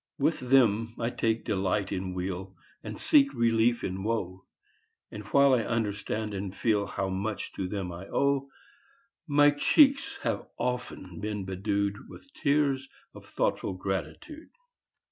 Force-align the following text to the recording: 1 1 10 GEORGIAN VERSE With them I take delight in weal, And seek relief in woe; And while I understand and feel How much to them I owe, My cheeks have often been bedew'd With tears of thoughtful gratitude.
1 0.17 0.31
1 0.31 0.31
10 0.31 0.39
GEORGIAN 0.39 0.49
VERSE 0.49 0.49
With 0.49 0.51
them 0.51 0.95
I 0.99 1.09
take 1.11 1.45
delight 1.45 1.91
in 1.91 2.13
weal, 2.15 2.55
And 2.83 2.99
seek 2.99 3.31
relief 3.35 3.83
in 3.83 4.01
woe; 4.01 4.45
And 5.11 5.21
while 5.25 5.53
I 5.53 5.63
understand 5.63 6.33
and 6.33 6.55
feel 6.55 6.87
How 6.87 7.07
much 7.09 7.53
to 7.53 7.67
them 7.67 7.91
I 7.91 8.07
owe, 8.07 8.49
My 9.27 9.51
cheeks 9.51 10.17
have 10.23 10.47
often 10.57 11.19
been 11.19 11.45
bedew'd 11.45 12.09
With 12.09 12.33
tears 12.33 12.89
of 13.13 13.27
thoughtful 13.27 13.73
gratitude. 13.73 14.49